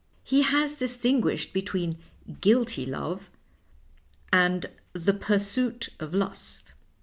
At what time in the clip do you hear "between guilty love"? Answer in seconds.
1.53-3.29